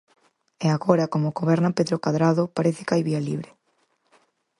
E 0.65 0.67
agora, 0.75 1.11
como 1.13 1.35
goberna 1.39 1.75
Pedro 1.77 1.97
Cadrado, 2.05 2.43
parece 2.57 2.85
que 2.85 2.93
hai 2.95 3.01
vía 3.07 3.25
libre. 3.29 3.49